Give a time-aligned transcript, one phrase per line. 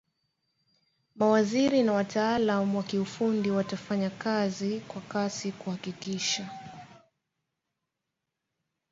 [1.15, 6.49] mawaziri na wataalamu wa kiufundi watafanya kazi kwa kasi kuhakikisha